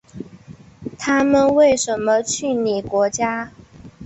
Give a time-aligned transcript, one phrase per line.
[0.97, 3.51] 他们为什么去你国家？